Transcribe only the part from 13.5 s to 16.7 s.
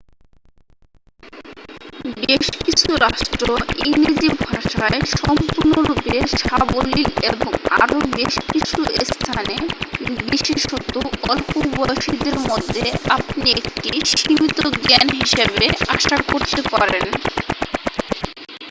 একটি সীমিত জ্ঞান হিসাবে আশা করতে